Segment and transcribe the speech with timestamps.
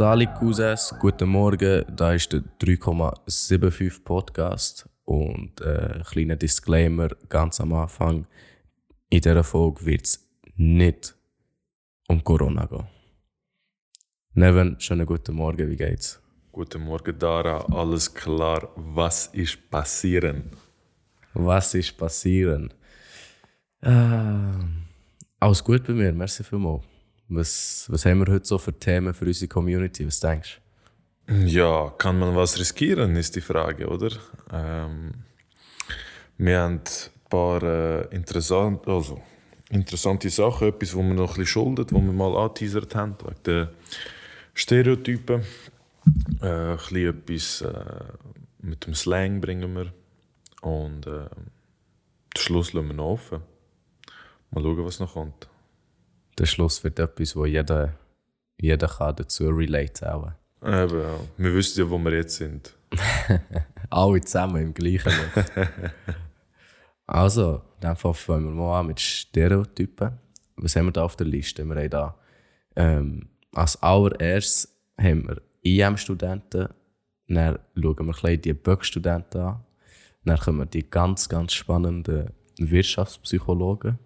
[0.00, 1.84] Sali Cousins, guten Morgen.
[1.94, 4.88] Da ist der 3,75 Podcast.
[5.04, 8.26] Und äh, kleiner Disclaimer ganz am Anfang:
[9.08, 11.14] In dieser Folge wird es nicht
[12.08, 12.88] um Corona gehen.
[14.34, 16.20] Neven, schönen guten Morgen, wie geht's?
[16.52, 17.64] Guten Morgen, Dara.
[17.70, 18.70] Alles klar.
[18.74, 20.50] Was ist passieren?
[21.32, 22.74] Was ist passieren?
[23.80, 23.88] Äh,
[25.38, 26.82] alles gut bei mir, merci vielmals.
[27.28, 30.04] Was, was haben wir heute so für Themen für unsere Community?
[30.04, 30.60] Was denkst
[31.26, 31.34] du?
[31.46, 34.10] Ja, kann man was riskieren, ist die Frage, oder?
[34.52, 35.12] Ähm,
[36.36, 39.22] wir haben ein paar äh, interessant, also,
[39.68, 43.42] interessante Sachen, etwas, wo wir noch ein bisschen schuldet, wo wir mal angeteasert haben, wegen
[43.44, 43.72] der
[44.52, 45.42] Stereotypen.
[46.40, 48.12] Äh, ein bisschen etwas äh,
[48.60, 49.92] mit dem Slang bringen wir.
[50.62, 53.42] Und äh, den Schluss lassen wir noch offen.
[54.50, 55.48] Mal schauen, was noch kommt
[56.40, 57.92] der Schluss wird etwas, wo jeder,
[58.58, 60.32] jeder kann dazu relate auch.
[60.62, 61.20] Eben, ja.
[61.36, 62.74] Wir wissen ja, wo wir jetzt sind.
[63.90, 65.12] Alle zusammen im gleichen
[67.06, 70.18] Also, dann fangen wir mal an mit Stereotypen.
[70.56, 71.64] Was haben wir da auf der Liste?
[71.64, 72.14] Wir haben da
[72.76, 76.68] ähm, als allererstes haben wir IM-Studenten,
[77.28, 79.64] dann schauen wir ein die Böck-Studenten an,
[80.24, 83.98] dann kommen die ganz, ganz spannenden Wirtschaftspsychologen.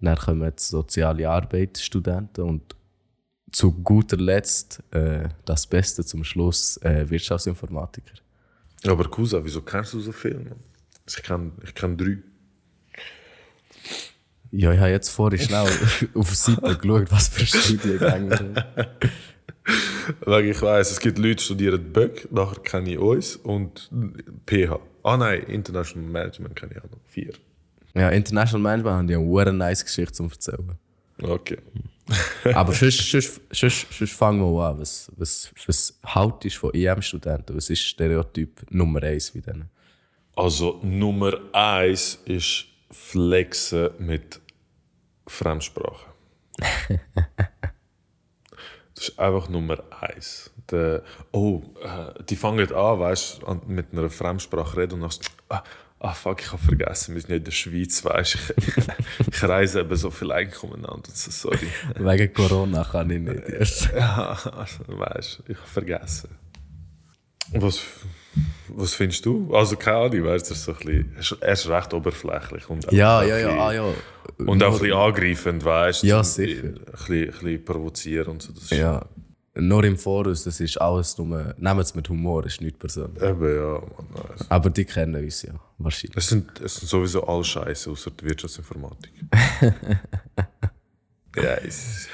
[0.00, 2.76] Dann kommen die soziale Arbeitsstudenten und
[3.52, 8.14] zu guter Letzt äh, das Beste zum Schluss äh, Wirtschaftsinformatiker.
[8.86, 10.54] Aber Kusa, wieso kennst du so viel?
[11.08, 12.18] Ich kenne ich kenn drei.
[14.50, 15.66] Ja, ich habe jetzt vorhin schnell
[16.14, 18.64] auf die Seite geschaut, was für Studiengänge sind.
[20.20, 23.90] Weil ich weiss, es gibt Leute, die studieren Böck, nachher kenne ich uns und
[24.46, 24.78] PH.
[25.02, 26.98] Ah nein, International Management kenne ich auch noch.
[27.06, 27.32] Vier.
[27.94, 30.78] Ja, International Management haben die eine nice Geschichte zu erzählen.
[31.22, 31.58] Okay.
[32.54, 34.78] Aber sonst, sonst, sonst, sonst fangen wir an.
[34.78, 37.56] Was, was, was haltest du von EM-Studenten?
[37.56, 39.70] Was ist Stereotyp Nummer eins wie denen?
[40.34, 44.40] Also Nummer eins ist Flexen mit
[45.26, 46.06] Fremdsprache.
[48.96, 50.50] Das ist einfach Nummer eins.
[50.70, 55.60] Der, oh, äh, die fangen an, weißt mit einer Fremdsprache reden und dann
[55.98, 59.80] Ah, fuck, ich habe vergessen, wir sind nicht in der Schweiz, weißt ich, ich reise
[59.80, 61.02] eben so viel Einkommen an.
[61.10, 61.68] So, sorry.
[61.94, 63.90] Wegen Corona kann ich nicht erst.
[63.96, 66.30] ja, also, weißt ich habe vergessen.
[67.52, 67.80] Was,
[68.68, 69.54] was findest du?
[69.54, 72.68] Also, keine Ahnung, weißt du, so ein bisschen, er ist recht oberflächlich.
[72.68, 73.84] Und ja, ja, ja, ah, ja.
[74.38, 76.06] Und auch ein bisschen angreifend, weißt du?
[76.06, 76.64] Ja, sicher.
[76.64, 78.42] Ein bisschen, ein bisschen provozierend.
[78.42, 79.04] So, ja.
[79.58, 81.54] Nur im Voraus, das ist alles nur.
[81.56, 83.22] Nehmen es mit Humor, ist nicht persönlich.
[83.22, 83.72] Eben, ja.
[83.72, 86.16] Man, Aber die kennen uns ja, wahrscheinlich.
[86.18, 89.12] Es sind, es sind sowieso alle Scheiße, außer die Wirtschaftsinformatik.
[91.36, 92.08] ja, ist.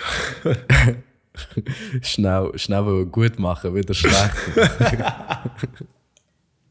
[2.03, 4.37] schnell, schnell gut machen, wieder schlecht.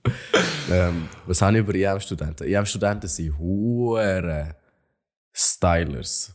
[0.72, 2.48] ähm, was habe ich über IM-Studenten?
[2.48, 4.56] IM-Studenten sind hohe
[5.34, 6.34] Stylers.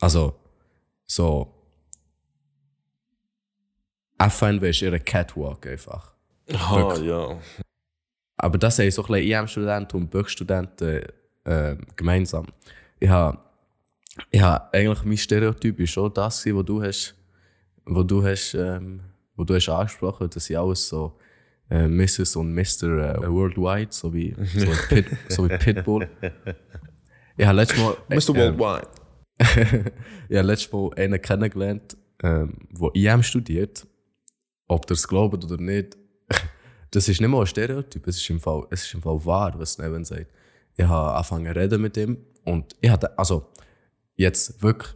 [0.00, 0.34] Also,
[1.06, 1.54] so
[4.18, 6.12] FNW ist ihre Catwalk einfach.
[6.52, 7.38] Ah, ja.
[8.36, 11.02] Aber das sind so ein IM-Studenten und Böck-Studenten
[11.44, 12.46] äh, gemeinsam.
[12.98, 13.38] Ich habe
[14.30, 17.14] ich hab, eigentlich mein Stereotyp ist schon das, was du hast,
[17.86, 19.00] wo du hast, ähm,
[19.36, 21.18] wo du hast angesprochen, dass sie alles so
[21.70, 22.36] äh, Mrs.
[22.36, 23.22] und Mr.
[23.22, 26.08] Äh, Worldwide, so wie, so wie, Pit, so wie Pitbull.
[27.40, 27.96] Habe letztes Mal.
[28.08, 28.34] Äh, Mr.
[28.58, 28.88] Worldwide.
[30.28, 33.86] ich habe letztes Mal einen kennengelernt, ähm, der IM studiert
[34.70, 35.98] ob ihr es glaubt oder nicht,
[36.92, 39.52] das ist nicht mal ein Stereotyp, es ist im Fall, es ist im Fall wahr,
[39.58, 40.30] was Neven sagt.
[40.76, 43.48] Ich habe angefangen zu reden mit ihm und ich hatte, also,
[44.14, 44.94] jetzt wirklich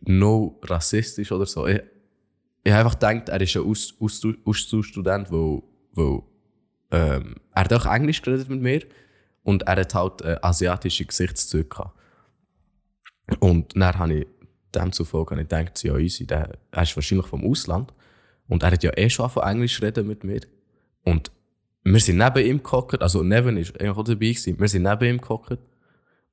[0.00, 1.66] no rassistisch oder so.
[1.66, 1.80] Ich,
[2.64, 5.62] ich habe einfach gedacht, er ist ein Austauschstudent, weil,
[5.92, 6.22] weil
[6.90, 8.82] ähm, er hat auch Englisch geredet mit mir
[9.42, 11.98] und er hat halt äh, asiatische Gesichtszüge gehabt.
[13.40, 14.26] Und dann habe ich
[14.74, 17.92] demzufolge habe ich gedacht, ja, easy, der, er ist wahrscheinlich vom Ausland.
[18.48, 20.40] Und er hat ja eh schon von Englisch reden mit mir.
[21.04, 21.30] Und
[21.84, 24.58] wir sind neben ihm gehockt, also Neven ist eigentlich auch dabei gewesen.
[24.58, 25.58] Wir sind neben ihm gehockt.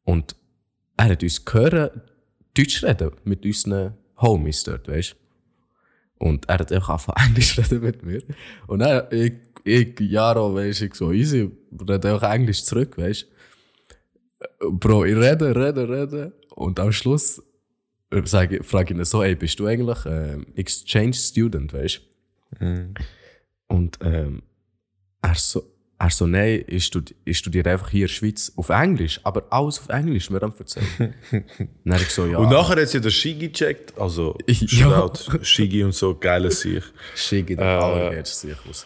[0.04, 0.36] Und
[0.98, 2.02] er hat uns gehört,
[2.54, 5.16] Deutsch reden mit unseren Homies dort, weißt
[6.18, 8.22] Und er hat auch von Englisch reden mit mir.
[8.68, 9.34] Und dann, ich,
[9.64, 11.52] ich, Jaro, weißt ich so easy,
[11.88, 13.28] rede auch Englisch zurück, weißt
[14.60, 16.34] Bro, ich rede, rede, rede.
[16.56, 17.42] Und am Schluss
[18.24, 22.02] sage, frage ich ihn so, ey, bist du eigentlich äh, Exchange Student, weißt
[22.60, 22.66] du?
[22.66, 22.94] Mhm.
[23.68, 24.44] Und ähm,
[25.22, 25.64] er so,
[25.98, 29.46] er so, nein, ich, studi ich studiere einfach hier in der Schweiz auf Englisch, aber
[29.50, 30.86] alles auf Englisch, mir am erzählen.
[31.84, 32.38] dann habe ich so, ja.
[32.38, 34.68] Und nachher hat sie der Shigi gecheckt, also Ja.
[34.68, 36.84] Shoutout, Shigi und so, geiles sich.
[37.16, 38.86] Schicke der Äh, allererste sich aus.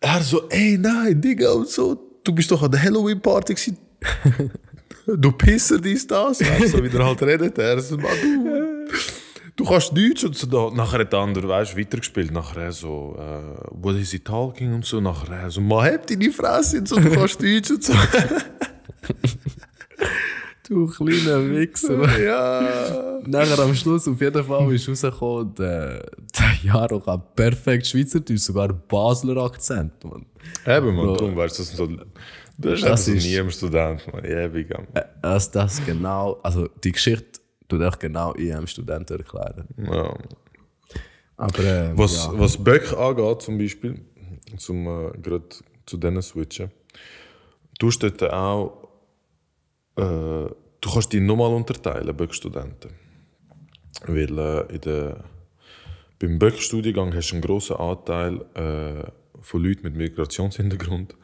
[0.00, 1.94] Er so, ey, nein, Digga, und so,
[2.24, 3.78] du bist doch an der Halloween-Party gewesen.
[5.06, 6.40] du Pisser, dies, das.
[6.40, 7.58] Weißt, du, so wie der halt redet.
[7.58, 8.59] Er so, Mann, du,
[9.60, 10.46] du kannst Deutsch und so.
[10.46, 10.74] Da.
[10.74, 12.32] Nachher hat der andere, weißt weitergespielt.
[12.32, 15.00] Nachher er so, äh, what is he talking und so.
[15.00, 17.92] Nachher er so, man, hab deine Fresse und so, du kannst Deutsch und so.
[20.68, 22.18] Du kleiner Wichser.
[22.24, 23.18] ja.
[23.26, 25.98] Nachher am Schluss auf jeden Fall ist rausgekommen, der,
[26.38, 29.92] der Jaro kann perfekt Schweizerdeutsch, sogar Basler Akzent.
[30.04, 30.26] Man.
[30.64, 31.88] Eben, man, darum, weißt du, so,
[32.56, 34.24] das ist Das ist- nie ein Student, man.
[34.24, 34.68] Ewig.
[35.22, 37.39] Also das genau, also die Geschichte
[37.70, 39.66] tut auch genau IM Studenten erklären.
[39.78, 40.14] Ja.
[41.36, 42.38] Aber ähm, Was, ja.
[42.38, 44.00] was Böck angeht, zum Beispiel,
[44.58, 45.48] zum äh, gerade
[45.86, 46.70] zu denen switchen,
[47.78, 48.88] du hast dort auch,
[49.96, 52.90] äh, du kannst die nochmal unterteilen, Böck-Studenten.
[54.06, 55.24] Weil äh, in der,
[56.18, 61.16] beim Böck-Studiengang hast du einen grossen Anteil äh, von Leuten mit Migrationshintergrund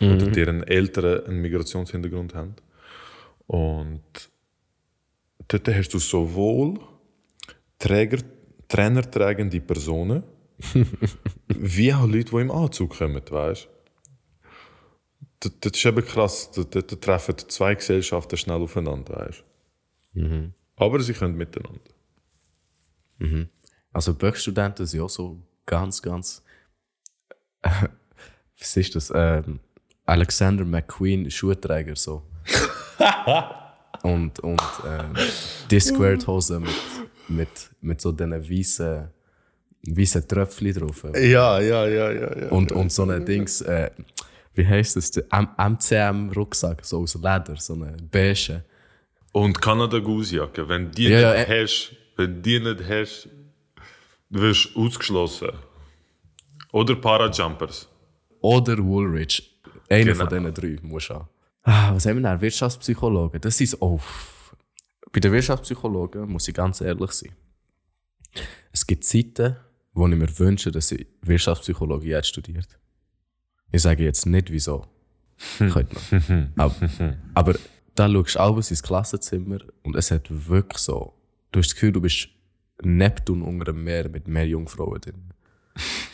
[0.00, 2.56] oder deren Eltern einen Migrationshintergrund haben.
[3.46, 4.31] Und
[5.52, 6.78] dort hast du sowohl
[7.78, 8.18] Träger,
[8.68, 10.22] trainertragende Personen,
[11.48, 13.68] wie auch Leute, die im Anzug kommen, weißt?
[15.40, 19.44] Das, das ist eben krass, dort treffen zwei Gesellschaften schnell aufeinander, weißt
[20.14, 20.20] du?
[20.76, 21.90] Aber sie können miteinander.
[23.92, 26.42] Also Böck-Studenten sind auch so ganz, ganz.
[27.62, 29.12] was ist das?
[29.14, 29.60] Ähm,
[30.04, 32.22] Alexander McQueen Schuhträger so.
[34.02, 35.14] und und ähm,
[35.70, 36.70] Discord-Hose mit,
[37.28, 37.48] mit,
[37.80, 39.08] mit so diesen weißen,
[39.86, 41.04] weißen Tröpfchen drauf.
[41.14, 42.38] Ja, ja, ja, ja.
[42.38, 42.48] ja.
[42.50, 43.90] Und, und so ein Dings, äh,
[44.54, 45.10] wie heißt das?
[45.10, 48.64] MCM-Rucksack, so aus Leder, so eine beige.
[49.32, 53.28] Und Kanada Goose-Jacke, wenn die Ja, nicht ja, hast, wenn die nicht hast,
[54.28, 55.48] du wirst ausgeschlossen.
[56.72, 57.88] Oder Parajumpers.
[58.40, 59.48] Oder Woolrich.
[59.88, 60.26] Einer Genau.
[60.26, 61.28] von diesen drei muss haben.
[61.62, 62.40] Ah, was haben wir denn?
[62.40, 63.40] Wirtschaftspsychologen.
[63.40, 64.00] Das ist oh.
[65.12, 67.32] Bei den Wirtschaftspsychologen muss ich ganz ehrlich sein.
[68.72, 69.56] Es gibt Zeiten,
[69.92, 72.78] wo ich mir wünsche, dass ich Wirtschaftspsychologie hätte studiert.
[73.70, 74.86] Ich sage jetzt nicht wieso.
[75.58, 76.30] Könnt noch.
[76.56, 76.74] aber,
[77.34, 77.54] aber
[77.94, 81.14] da schaust du abends ins Klassenzimmer und es hat wirklich so.
[81.50, 82.28] Du hast das Gefühl, du bist
[82.82, 85.32] Neptun unter dem Meer mit mehr Jungfrauen drin.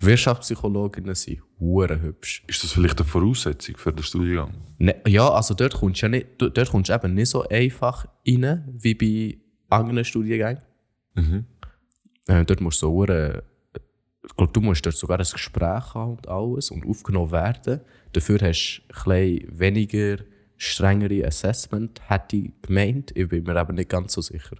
[0.00, 2.42] Wirtschaftspsychologinnen sind hure hübsch.
[2.46, 4.54] Ist das vielleicht eine Voraussetzung für den Studiengang?
[4.78, 8.64] Ne, ja, also dort kommst du ja nicht, dort kommst eben nicht so einfach rein,
[8.78, 9.38] wie bei
[9.68, 10.62] anderen Studiengängen.
[12.26, 13.42] Äh, dort musst du so hure-
[14.26, 17.80] ich glaube, du musst dort sogar ein Gespräch haben und alles und aufgenommen werden.
[18.12, 20.18] Dafür hast du ein weniger
[20.56, 23.12] strengere Assessment, hätte ich gemeint.
[23.16, 24.56] Ich bin mir eben nicht ganz so sicher.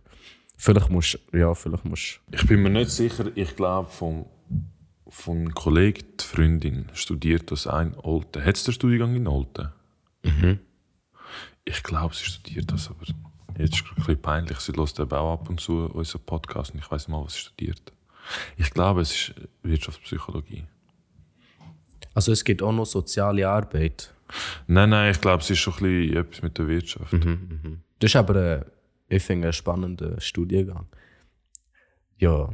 [0.57, 4.27] Vielleicht musst ja, vielleicht musst Ich bin mir nicht sicher, ich glaube, vom,
[5.11, 8.45] vom Kollegen, die Freundin studiert das ein Olten.
[8.45, 9.69] Hat es den Studiengang in Olten?
[11.65, 13.05] Ich glaube, sie studiert das, aber
[13.59, 14.59] jetzt ist es ein bisschen peinlich.
[14.59, 17.41] Sie hört eben auch ab und zu unseren Podcast und ich weiß mal, was sie
[17.41, 17.93] studiert.
[18.57, 20.65] Ich glaube, es ist Wirtschaftspsychologie.
[22.15, 24.15] Also es gibt auch noch soziale Arbeit.
[24.67, 27.13] Nein, nein, ich glaube, es ist schon ein bisschen etwas mit der Wirtschaft.
[27.13, 28.65] Das ist aber, äh,
[29.09, 30.87] ich finde, ein spannender Studiengang.
[32.19, 32.51] Ja,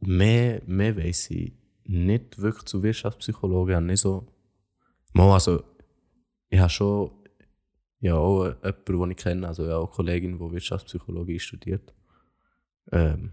[0.00, 1.52] mehr, mehr weiss ich
[1.84, 3.74] nicht wirklich zu Wirtschaftspsychologie.
[3.74, 4.26] Ich nicht so.
[5.12, 5.62] Mal, also,
[6.48, 7.10] ich habe schon
[8.00, 11.94] ja, auch jemanden, den ich kenne, also ja, auch eine Kollegin, die Wirtschaftspsychologie studiert.
[12.92, 13.32] Ähm,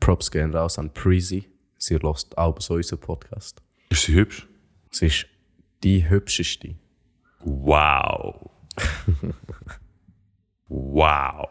[0.00, 1.50] Props gehen raus an Preezy.
[1.78, 3.62] Sie hört auch so unseren Podcast.
[3.90, 4.46] Ist sie hübsch?
[4.90, 5.26] Sie ist
[5.82, 6.76] die hübscheste.
[7.40, 8.50] Wow.
[10.68, 11.48] wow.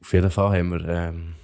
[0.00, 1.34] Auf jeden Fall haben wir, ähm,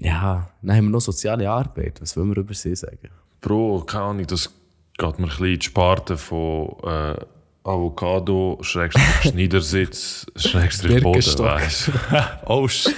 [0.00, 2.00] ja, dann haben wir noch soziale Arbeit.
[2.00, 3.08] Was wollen wir über sie sagen?
[3.40, 4.52] Bro, keine Ahnung, das
[4.96, 7.14] geht mir ein bisschen in die Sparte von äh,
[7.64, 11.46] Avocado, Schrägstrich Schneidersitz, Schrägstrich Boden, Birkenstock.
[11.46, 11.90] weißt
[12.46, 12.94] Oh shit.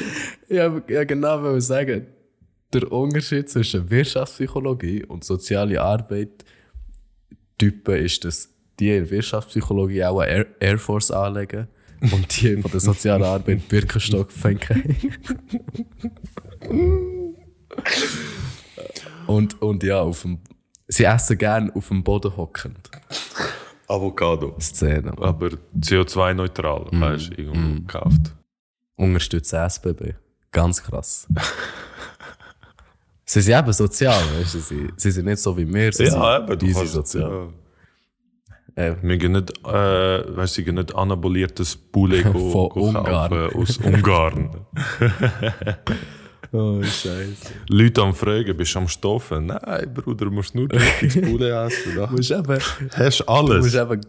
[0.49, 2.07] Ja, ja genau, wollte sagen,
[2.73, 6.45] der Unterschied zwischen Wirtschaftspsychologie und soziale Arbeit
[7.59, 11.69] Typen ist, dass die in Wirtschaftspsychologie auch eine Air, Air Force anlegen
[12.01, 14.97] und die von der sozialen Arbeit Birkenstock fänken.
[19.27, 20.39] und, und ja, auf dem,
[20.89, 22.91] sie essen gerne auf dem Boden hockend.
[23.89, 24.55] Avocado.
[24.61, 25.13] Szene.
[25.19, 25.49] Aber
[25.79, 27.01] CO2-neutral, Mhm.
[27.01, 28.35] weißt du, irgendwo gekauft.
[28.97, 30.15] Unterstützen SBB.
[30.53, 31.27] Ganz krass.
[33.25, 34.59] Sie sind eben sozial, weißt du?
[34.59, 35.93] Sie, sie sind nicht so wie wir.
[35.93, 37.49] Sie Ja, sind eben, du kannst sozial.
[38.77, 38.85] Ja.
[38.87, 42.81] Äh, Wir gehen nicht, äh, weißt du, sie gehen nicht anaboliertes Poulet go, Von go
[42.89, 43.31] Ungarn.
[43.31, 44.51] kaufen aus Ungarn.
[46.53, 47.53] oh, Scheiße.
[47.69, 49.47] Leute am Fragen, bist du am Stoffen?
[49.47, 51.95] Nein, Bruder, du musst nur richtiges Poulet essen.
[51.95, 52.59] Du musst eben,
[52.93, 53.65] hast du du alles.
[53.65, 54.01] musst eben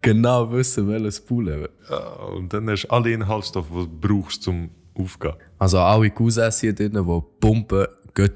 [0.00, 1.70] genau wissen, welches Poulet.
[1.90, 5.34] Ja, und dann hast du alle Inhaltsstoffe, die du brauchst, zum Aufgehen.
[5.58, 7.86] Also alle Cousins hier drin, die pumpen,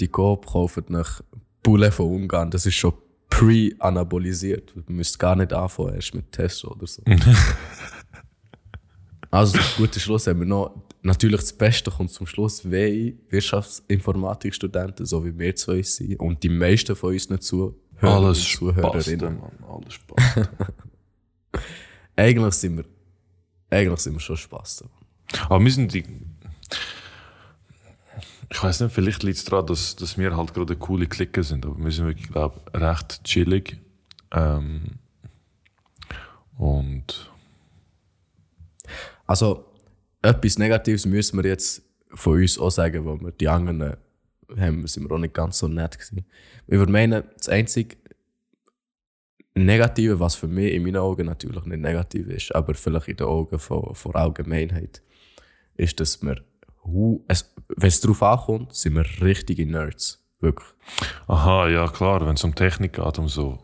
[0.00, 1.21] die Coop, kaufen nach
[1.62, 2.50] Poulet von Ungarn.
[2.50, 2.93] Das ist schon
[3.28, 4.73] pre-anabolisiert.
[4.75, 7.02] Du müsst gar nicht anfangen, erst mit Tests oder so.
[9.31, 10.75] also, guter Schluss haben wir noch.
[11.08, 12.70] Natürlich das Beste kommt zum Schluss.
[12.70, 18.44] WI, Wirtschaftsinformatikstudenten, so wie wir zwei sind, und die meisten von uns nicht Zuhörer Alles
[18.44, 19.40] Zuhörerinnen.
[19.40, 19.52] Mann.
[19.66, 20.48] Alles Spaß.
[22.16, 22.84] Eigentlich sind wir,
[23.70, 24.84] eigentlich sind wir schon Spaß.
[25.48, 26.04] Aber wir sind die.
[28.50, 31.64] Ich weiß nicht, vielleicht liegt es daran, dass, dass wir halt gerade coole Klicken sind,
[31.64, 33.78] aber wir sind wirklich, glaube ich, recht chillig.
[34.32, 34.98] Ähm,
[36.58, 37.30] und
[39.26, 39.67] Also,
[40.22, 41.82] etwas Negatives müssen wir jetzt
[42.14, 43.96] von uns auch sagen, wo wir die anderen
[44.56, 46.25] haben, sind wir auch nicht ganz so nett gewesen.
[46.66, 47.96] Ich würde meinen, das einzige
[49.54, 53.26] Negative, was für mich in meinen Augen natürlich nicht negativ ist, aber vielleicht in den
[53.26, 55.02] Augen von, von der Allgemeinheit,
[55.76, 56.42] ist, dass wir,
[57.28, 60.25] es, wenn es darauf ankommt, sind wir richtige Nerds.
[60.40, 60.68] Wirklich.
[61.26, 63.58] aha, ja klar, wenn es um Technik geht, um so.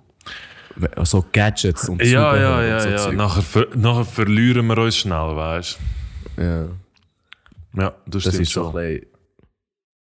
[1.05, 3.15] So Gadgets und Ja, Zubehör ja, und ja, so ja.
[3.15, 5.79] Nachher, ver nachher verlieren wir uns schnell, weißt ja.
[5.79, 6.04] du?
[6.37, 8.77] Ja, das, Das stimmt ist so schon.
[8.77, 9.11] ein bisschen,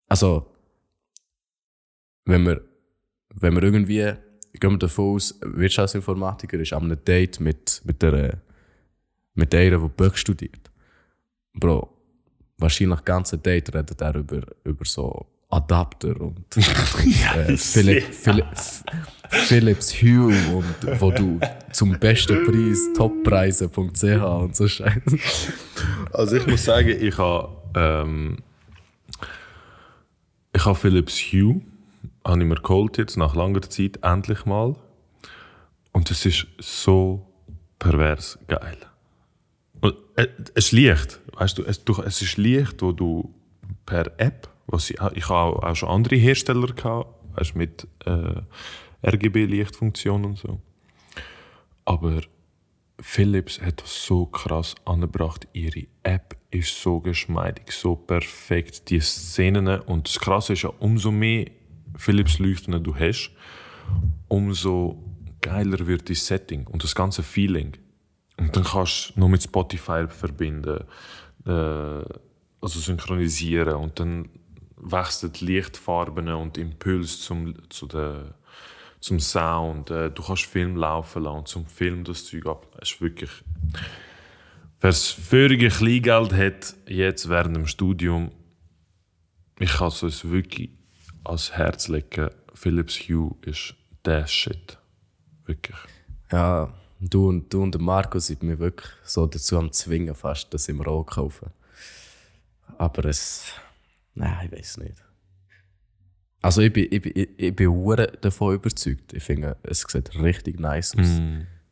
[0.08, 0.46] Also,
[2.26, 2.62] wenn wir,
[3.36, 3.98] wenn wir irgendwie,
[4.54, 8.42] gehen wir davon aus, Wirtschaftsinformatiker ist an einem Date mit, mit der,
[9.34, 10.72] mit der, die Böck studiert.
[11.54, 11.90] Bro,
[12.58, 18.46] wahrscheinlich das ganze Date redet er über, über so Adapter und äh, Philip, Philip,
[19.30, 21.40] Philips Hue und wo du
[21.72, 25.20] zum besten Preis toppreise.ch und so Scheiße.
[26.12, 28.38] Also ich muss sagen, ich habe ähm,
[30.56, 31.62] ich habe Philips Hue
[32.26, 34.76] habe ich mir geholt jetzt nach langer Zeit endlich mal
[35.92, 37.28] und es ist so
[37.80, 38.78] pervers geil.
[39.82, 43.34] Und äh, es ist leicht, weißt du, es, du, es ist leicht, wo du
[43.86, 48.42] per App, was ich, ich habe auch schon andere Hersteller gehabt, weißt, mit äh,
[49.06, 50.60] RGB-Lichtfunktion und so.
[51.86, 52.22] Aber
[53.00, 55.48] Philips hat das so krass angebracht.
[55.54, 58.90] Ihre App ist so geschmeidig, so perfekt.
[58.90, 61.48] Die Szenen und das Krasse ist ja, umso mehr
[61.98, 63.32] Philips Leuchten du hast,
[64.28, 65.04] umso
[65.42, 67.74] geiler wird das Setting und das ganze Feeling.
[68.38, 70.86] Und dann kannst du noch mit Spotify verbinden,
[71.46, 74.30] äh, also synchronisieren und dann
[74.84, 78.36] wechseln die Lichtfarben und Impuls zum, zu der,
[79.00, 79.90] zum Sound.
[79.92, 82.68] Äh, du kannst Film laufen lassen und zum Film das Zeug ab.
[82.82, 83.32] Es ist wirklich.
[84.80, 88.32] Wer das vorige Kleingeld hat, jetzt während dem Studium,
[89.60, 90.72] ich kann es uns wirklich
[91.24, 92.30] ans Herz legen.
[92.54, 93.76] Philips Hue ist
[94.06, 94.78] der Shit.
[95.46, 95.78] Wirklich.
[96.32, 100.68] Ja, du und, du und Marco sind mir wirklich so dazu am Zwingen fast, dass
[100.68, 101.50] ich mir auch kaufen.
[102.78, 103.54] Aber es.
[104.16, 104.96] Nein, ich weiß nicht.
[106.42, 109.14] Also ich bin, ich bin, ich, ich bin hure davon überzeugt.
[109.14, 111.22] Ich finde, es sieht richtig nice aus.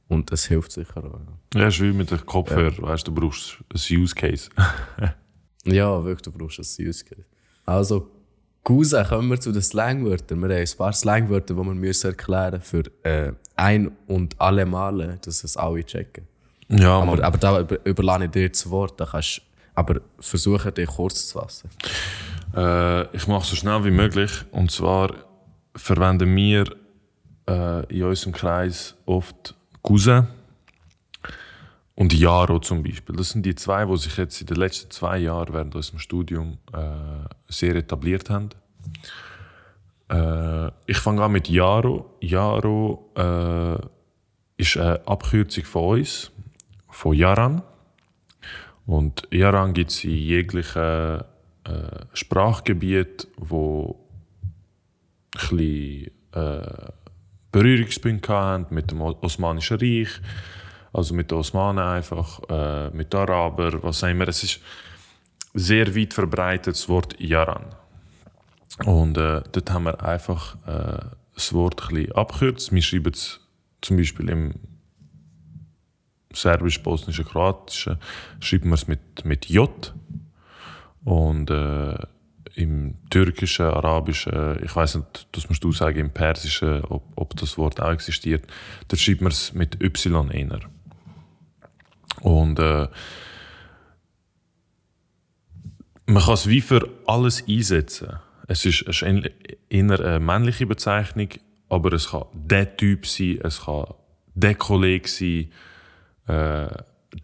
[0.08, 1.20] Und es hilft sicher auch.
[1.58, 2.82] Ja, es ist wie mit dem Kopfhörer.
[2.82, 4.50] Weißt du, du brauchst ein Use Case.
[5.64, 7.24] Ja, wirklich, du brauchst ein Use Case.
[7.66, 8.10] Also,
[8.64, 10.40] Cousin, kommen wir zu den Slangwörtern.
[10.42, 14.66] Wir haben ein paar Slangwörter, die wir müssen erklären müssen für äh, ein und alle
[14.66, 16.28] Male, dass es alle checken.
[16.68, 17.20] ja, Aber, Mann.
[17.22, 19.00] aber da über, überlasse ich dir das Wort.
[19.00, 19.44] Da kannst,
[19.76, 21.70] aber versuche dich kurz zu fassen.
[22.56, 24.32] Äh, ich mache so schnell wie möglich.
[24.52, 25.14] Und zwar
[25.76, 26.66] verwenden wir
[27.48, 30.28] äh, in unserem Kreis oft Cousin
[31.96, 33.16] und Jaro zum Beispiel.
[33.16, 36.58] Das sind die zwei, die sich jetzt in den letzten zwei Jahren während unserem Studium
[36.74, 38.50] äh, sehr etabliert haben.
[40.10, 42.18] Äh, ich fange an mit Jaro.
[42.22, 43.78] Jaro äh,
[44.58, 46.32] ist eine Abkürzung von uns,
[46.90, 47.62] von Jaran.
[48.86, 51.24] Und Jaran gibt es in jeglichen
[51.64, 54.00] äh, Sprachgebiet, wo
[55.36, 56.92] ein bisschen, äh,
[57.52, 60.22] Berührungspunkte haben mit dem Osmanischen Reich,
[60.94, 64.28] also mit den Osmanen einfach, äh, mit den Arabern, was auch immer.
[64.28, 64.62] Es ist
[65.54, 67.66] sehr weit verbreitet das Wort Jaran.
[68.86, 72.72] Und äh, dort haben wir einfach äh, das Wort ein bisschen abgekürzt.
[72.72, 73.40] Wir schreiben es
[73.82, 74.54] zum Beispiel im
[76.34, 77.98] Serbisch, Bosnischen, Kroatischen,
[78.40, 79.94] schreiben wir es mit, mit J.
[81.04, 81.96] Und äh,
[82.56, 87.58] im Türkischen, Arabischen, ich weiß nicht, das musst du sagen, im Persischen, ob, ob das
[87.58, 88.46] Wort auch existiert,
[88.88, 90.60] da schreibt man es mit Y inner.
[92.22, 92.88] Und äh,
[96.06, 98.20] man kann es wie für alles einsetzen.
[98.48, 99.32] Es ist, es ist
[99.70, 101.30] eher eine männliche Bezeichnung,
[101.70, 103.86] aber es kann der Typ sein, es kann
[104.34, 105.52] der Kollege sein,
[106.28, 106.76] äh,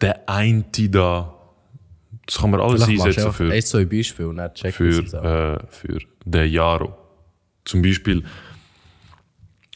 [0.02, 1.34] der eine da.
[2.28, 6.00] Das kann man alles Vielleicht einsetzen für ein, zwei Beispiele dann checken für, äh, für
[6.26, 6.96] den Jaro.
[7.66, 8.24] Zum Beispiel,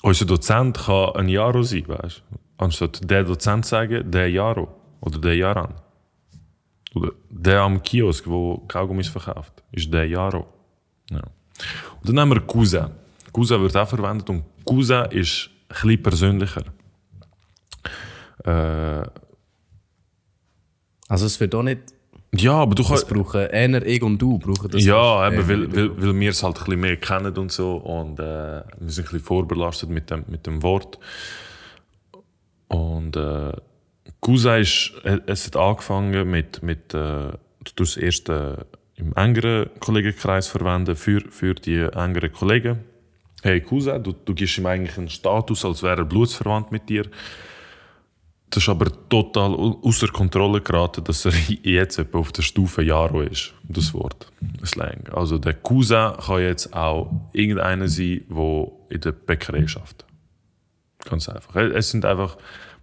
[0.03, 2.37] unser Dozent kann ein Jaro sein, weißt du?
[2.63, 4.67] Anstatt der Dozent sagen, der Jaro
[4.99, 5.73] oder der Jaran.
[6.93, 10.45] Oder der am Kiosk, wo Kaugummis verkauft, ist der Jaro.
[11.09, 11.21] Ja.
[12.01, 12.91] Und dann haben wir Cousin.
[13.31, 16.65] Cousin wird auch verwendet und Cousin ist ein persönlicher.
[18.43, 19.07] Äh,
[21.11, 21.81] Also es wird auch nicht,
[22.35, 23.09] ja, aber du das kannst.
[23.09, 24.83] brauchen eher ich und du brauchen das.
[24.83, 28.19] Ja, eben, weil, weil, weil wir es halt ein bisschen mehr kennen und so und
[28.19, 30.97] äh, wir sind ein bisschen vorbelastet mit dem, mit dem Wort.
[32.67, 33.51] Und äh,
[34.21, 37.31] Cousin ist, äh, es hat angefangen mit, mit äh,
[37.63, 38.55] du tust es erst äh,
[38.95, 42.79] im engeren Kollegenkreis verwenden für, für die engeren Kollegen.
[43.43, 47.07] Hey Cousin, du, du gibst ihm eigentlich einen Status, als wäre er blutsverwandt mit dir.
[48.53, 51.31] Das ist aber total au- außer Kontrolle geraten, dass er
[51.63, 54.29] jetzt etwa auf der Stufe Jaro ist, das Wort,
[54.65, 55.07] Slang.
[55.13, 60.05] Also der Cousin kann jetzt auch irgendeiner sein, der in der Bäckerei schafft.
[61.09, 61.55] Ganz einfach.
[61.55, 62.37] Es sind einfach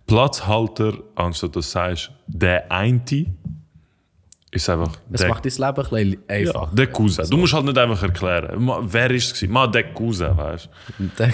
[0.06, 3.02] Platzhalter, anstatt dass du sagst, der eine
[4.50, 6.74] ist einfach Es macht dein Leben ein bisschen ja, einfacher.
[6.74, 7.28] der Cousin.
[7.28, 9.34] Du musst halt nicht einfach erklären, wer ist es?
[9.34, 9.52] gewesen?
[9.52, 11.04] Ma, der Cousin, weißt du?
[11.18, 11.32] Der,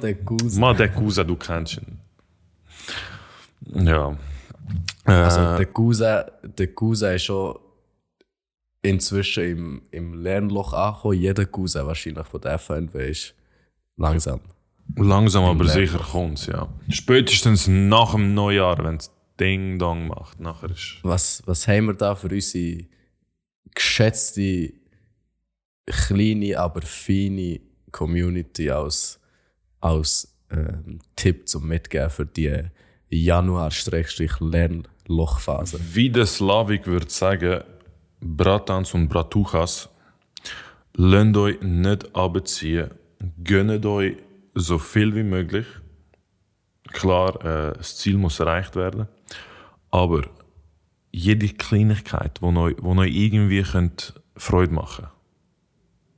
[0.00, 0.60] der, Cousin.
[0.60, 1.98] Ma, der Cousin, du kennst ihn.
[3.74, 4.16] Ja.
[5.06, 7.58] Äh, Also der Cousin, der Cousin ist schon
[8.82, 11.18] inzwischen im, im Lernloch angekommen.
[11.20, 13.34] Jeder Cousin wahrscheinlich von der FNW ist
[13.96, 14.40] langsam.
[14.96, 15.86] Langsam aber Leben.
[15.86, 16.68] sicher kommt ja.
[16.88, 20.40] Spätestens nach dem Neujahr, wenn es Ding Dong macht.
[20.40, 20.98] Nachher ist.
[21.02, 22.84] Was, was haben wir da für unsere
[23.74, 24.72] geschätzte,
[25.86, 27.60] kleine, aber feine
[27.92, 29.20] Community als,
[29.80, 32.62] als ähm, Tipp zum Mitgeben für die
[33.08, 35.80] Januar-Lernlochphase?
[35.94, 37.62] Wie der Slavik würde sagen,
[38.20, 39.88] Bratans und Bratuchas,
[40.94, 42.90] lasst euch nicht abziehen,
[43.42, 44.16] gönnt euch
[44.54, 45.66] so viel wie möglich.
[46.92, 49.08] Klar, äh, das Ziel muss erreicht werden,
[49.90, 50.22] aber
[51.12, 55.06] jede Kleinigkeit, die euch, wo euch irgendwie könnt Freude machen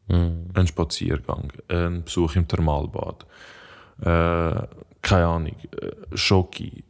[0.09, 3.27] Ein Spaziergang, ein Besuch im Thermalbad,
[4.01, 4.66] äh,
[5.09, 6.85] keine Ahnung, äh, Schoki,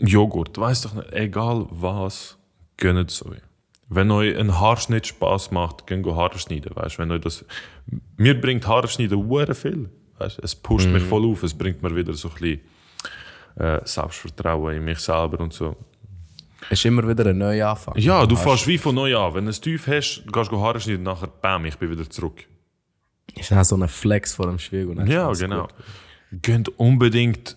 [0.00, 2.36] Joghurt, weiß doch nicht, egal was,
[2.76, 3.40] gönnt es euch.
[3.88, 6.98] Wenn euch ein Haarschnitt Spaß macht, gehen go Haare schneiden, weißt?
[6.98, 7.44] Wenn euch das,
[8.16, 10.40] mir bringt Haare schneiden hure viel, weißt?
[10.42, 12.60] Es pusht mich voll auf, es bringt mir wieder so ein bisschen
[13.56, 15.76] äh, Selbstvertrauen in mich selber und so.
[16.68, 17.96] Es ist immer wieder ein neuer Anfang.
[17.96, 19.34] Ja, du fährst wie von neu an.
[19.34, 22.44] Wenn du es tief hast, gehst du Haare schneiden, nachher bam, ich bin wieder zurück.
[23.36, 24.58] Ist dann so ein Flex vor dem
[24.96, 25.62] dann Ja, genau.
[25.62, 25.74] gut.
[26.32, 27.56] Geht unbedingt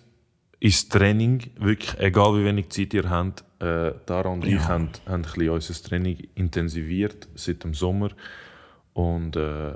[0.60, 3.44] ins Training, wirklich, egal wie wenig Zeit ihr habt.
[3.60, 8.10] Äh, Dara und ich haben, haben ein bisschen unser Training intensiviert seit dem Sommer.
[8.92, 9.70] Und äh,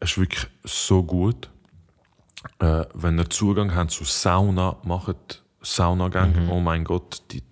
[0.00, 1.48] es ist wirklich so gut.
[2.60, 6.48] Äh, wenn ihr Zugang habt zu Sauna, macht Saunagänge.
[6.50, 7.42] Oh mein Gott, die,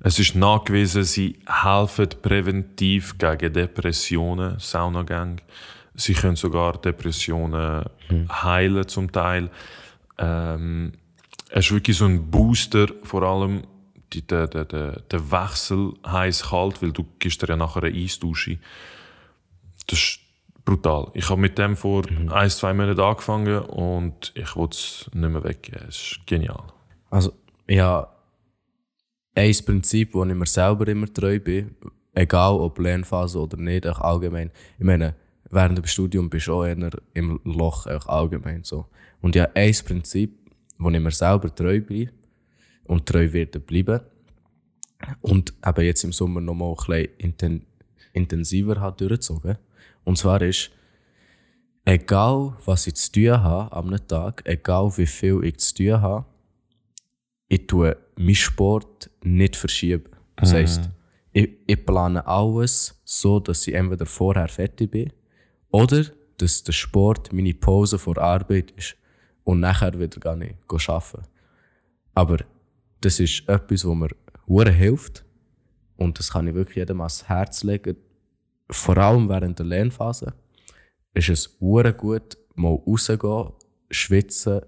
[0.00, 5.36] es ist nachgewiesen, sie helfen präventiv gegen Depressionen, Saunagänge.
[5.94, 7.84] Sie können sogar Depressionen
[8.30, 9.50] heilen zum Teil.
[10.20, 10.92] Ähm,
[11.48, 13.62] es ist wirklich so ein Booster, vor allem
[14.12, 18.58] der, der, der, der Wechsel heiß-kalt, weil du gibst dir ja nachher eine Eisdusche.
[19.86, 20.20] Das ist
[20.64, 21.10] brutal.
[21.14, 25.42] Ich habe mit dem vor ein, zwei Monaten angefangen und ich will es nicht mehr
[25.42, 25.86] weggeben.
[25.88, 26.64] Es ist genial.
[27.10, 27.32] Also,
[27.68, 28.08] ja,
[29.34, 31.76] ein Prinzip, wo ich mir selber immer treu bin,
[32.14, 34.50] egal ob Lernphase oder nicht, auch allgemein.
[34.78, 35.14] Ich meine,
[35.50, 38.86] während dem Studium bist du auch eher im Loch, auch allgemein so.
[39.20, 40.38] Und ja, ein Prinzip,
[40.78, 42.10] wo ich mir selber treu bin
[42.84, 44.00] und treu werde bleiben
[45.20, 47.66] und eben jetzt im Sommer nochmal ein bisschen inten
[48.12, 49.56] intensiver hat durchgezogen.
[50.02, 50.70] Und zwar ist,
[51.84, 56.24] egal was ich zu tun habe am Tag, egal wie viel ich zu tun habe,
[57.48, 60.10] ich tue meinen Sport nicht verschieben.
[60.34, 60.90] Das heisst,
[61.32, 65.12] ich, ich plane alles so, dass ich entweder vorher fertig bin
[65.70, 66.04] oder
[66.38, 68.96] dass der Sport meine Pause vor Arbeit ist
[69.44, 71.22] und nachher wieder gar nicht arbeiten.
[72.14, 72.38] Aber
[73.00, 74.10] das ist etwas, was mir
[74.46, 75.24] hure hilft
[75.96, 77.96] und das kann ich wirklich jedem ans Herz legen.
[78.70, 80.32] vor allem während der Lernphase
[81.14, 83.52] ist es hure gut, mal rauszugehen,
[83.90, 84.60] schwitzen,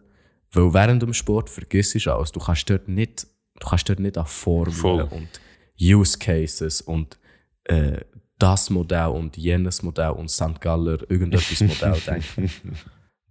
[0.53, 2.33] weil während dem Sport vergisst du alles.
[2.33, 3.27] Du kannst dort nicht,
[3.61, 5.29] du kannst dort nicht an Formeln und
[5.81, 7.19] Use Cases und
[7.65, 8.01] äh,
[8.43, 10.61] das Modell und jenes Modell und St.
[10.61, 12.51] Galler irgendetwas Modell denken.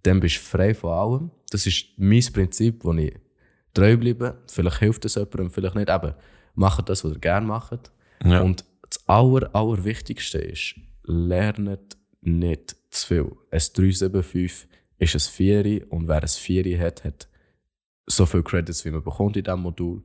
[0.03, 1.31] Dann bist du frei von allem.
[1.49, 3.13] Das ist mein Prinzip, wo ich
[3.73, 4.37] treu bleibe.
[4.47, 5.89] Vielleicht hilft es jemandem, vielleicht nicht.
[5.89, 6.13] Eben,
[6.55, 7.91] macht das, was ihr gerne macht.
[8.23, 8.41] Ja.
[8.41, 13.31] Und das aller, Allerwichtigste ist, lernt nicht zu viel.
[13.51, 17.27] Ein 375 ist ein 4 und wer ein 4 hat, hat
[18.05, 20.03] so viele Credits, wie man bekommt in diesem Modul.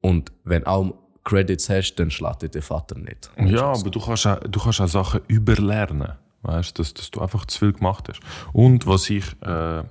[0.00, 0.94] Und wenn du alle
[1.24, 3.30] Credits hast, dann schlägt dir der Vater nicht.
[3.38, 6.12] Ja, aber du kannst auch, du kannst auch Sachen überlernen.
[6.42, 8.20] Weißt dass, dass du einfach zu viel gemacht hast.
[8.52, 9.82] Und was ich äh,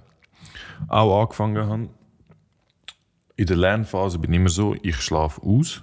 [0.88, 1.90] auch angefangen habe,
[3.36, 5.82] in der Lernphase bin ich immer so, ich schlafe aus.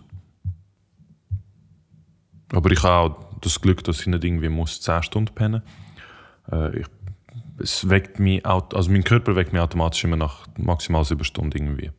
[2.52, 5.62] Aber ich habe auch das Glück, dass ich nicht irgendwie muss 10 Stunden pennen
[6.50, 6.86] äh, ich,
[7.58, 11.90] es weckt mich, also mein Körper weckt mich automatisch immer nach maximal 7 Stunden irgendwie.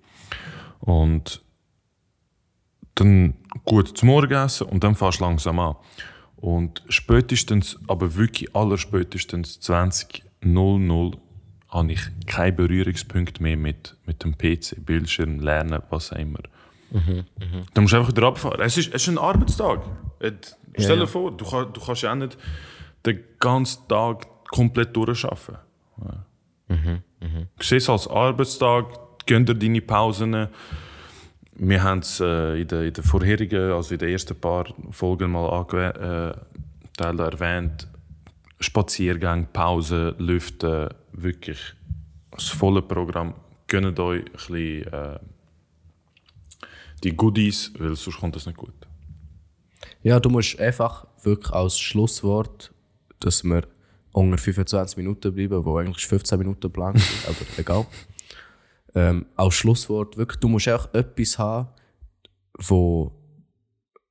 [0.80, 1.42] Und
[2.96, 3.34] dann
[3.66, 5.76] gut zum Morgen essen und dann fährst du langsam an.
[6.38, 11.18] Und spätestens, aber wirklich allerspätestens 20.00
[11.70, 16.40] habe ich keinen Berührungspunkt mehr mit, mit dem PC, Bildschirm, Lernen, was auch immer.
[17.74, 18.60] Dann musst du einfach wieder abfahren.
[18.62, 19.82] Es ist, es ist ein Arbeitstag.
[20.20, 20.34] Äh,
[20.78, 21.08] Stell dir ja.
[21.08, 22.38] vor, du, kann, du kannst ja auch nicht
[23.06, 25.58] den ganzen Tag komplett durcharbeiten.
[26.04, 26.26] Ja.
[27.20, 28.86] Du siehst es als Arbeitstag,
[29.26, 30.48] gönn dir deine Pausen.
[31.54, 35.32] Wir haben es äh, in, den, in den vorherigen, also in den ersten paar Folgen
[35.32, 36.38] mal ange
[36.98, 37.88] äh, erwähnt.
[38.60, 41.60] Spaziergang, Pause, Lüften, wirklich
[42.32, 43.34] das volle Programm.
[43.68, 45.20] Gönnt euch ein bisschen äh,
[47.04, 48.74] die Goodies, weil sonst kommt das nicht gut.
[50.04, 52.72] Ja, du musst einfach wirklich als Schlusswort,
[53.20, 53.68] dass wir
[54.12, 57.86] unter 25 Minuten bleiben, wo eigentlich 15 Minuten geplant sind, aber egal.
[58.94, 61.70] Ähm, als Schlusswort wirklich, du musst auch etwas haben,
[62.58, 63.12] wo,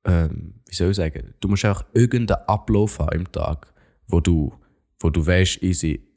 [0.05, 3.73] ähm, wie soll ich sagen, du musst auch irgendeinen Ablauf haben im Tag,
[4.07, 4.53] wo du,
[4.99, 6.07] wo du weißt, easy,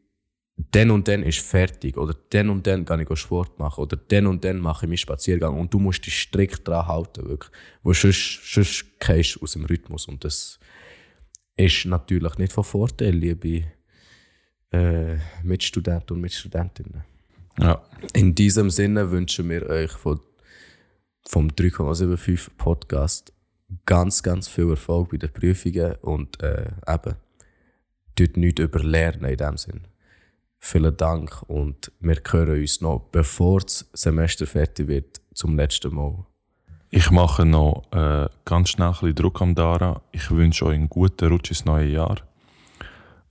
[0.57, 4.27] dann und dann ist fertig oder dann und dann kann ich Sport machen oder dann
[4.27, 7.51] und dann mache ich meinen Spaziergang und du musst dich strikt daran halten, wirklich.
[7.83, 10.61] Wo sonst, sonst gehst du aus dem Rhythmus und das
[11.57, 13.65] ist natürlich nicht von Vorteil, liebe
[14.73, 17.05] äh, Mitstudenten und Mitstudentinnen.
[17.59, 17.83] Ja.
[18.13, 20.21] In diesem Sinne wünschen wir euch von,
[21.27, 23.33] vom 3,75 Podcast
[23.87, 27.15] ganz, ganz viel Erfolg bei den Prüfungen und äh, eben,
[28.17, 29.87] tut nichts überlernen in dem Sinn.
[30.59, 36.25] Vielen Dank und wir hören uns noch, bevor das Semester fertig wird, zum letzten Mal.
[36.91, 40.01] Ich mache noch äh, ganz schnell ein bisschen Druck am Dara.
[40.13, 42.17] Ich wünsche euch einen guten Rutsch ins neue Jahr.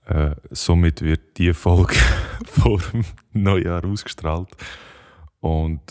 [0.06, 1.96] Äh, somit wird die Folge
[2.46, 4.50] vor dem Neujahr ausgestrahlt.
[5.40, 5.82] Und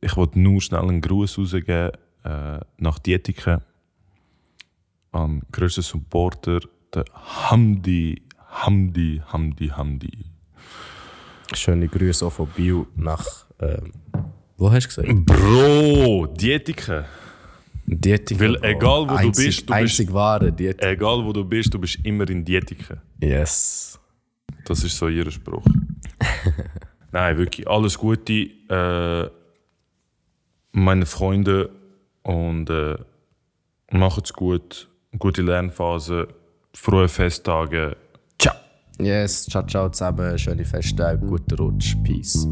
[0.00, 1.90] ich wollte nur schnell einen Gruß rausgeben
[2.24, 3.60] äh, nach Dietiken
[5.12, 6.60] an grössten Supporter,
[6.92, 10.10] der Hamdi, Hamdi, Hamdi, Hamdi.
[11.54, 13.24] Schöne Grüße auch von Bio nach,
[13.60, 13.92] ähm,
[14.56, 15.24] wo hast du gesagt?
[15.26, 17.04] Bro, Dietiken.
[17.86, 18.40] Dietiken.
[18.40, 20.88] Weil egal, wo du einzig, bist, du bist- Einzig wahre Dietiken.
[20.88, 23.00] Egal wo du bist, du bist immer in Dietiken.
[23.24, 23.98] Yes.
[24.66, 25.64] Das ist so ihr Spruch.
[27.12, 28.32] Nein, wirklich alles Gute.
[28.32, 29.30] Äh,
[30.72, 31.70] meine Freunde
[32.22, 32.96] und äh,
[33.90, 34.88] macht's gut.
[35.18, 36.28] Gute Lernphase.
[36.74, 37.96] Frohe Festtage.
[38.38, 38.54] Ciao.
[38.98, 40.38] Yes, ciao, ciao zusammen.
[40.38, 41.94] Schöne Festtage, guten Rutsch.
[42.02, 42.46] Peace.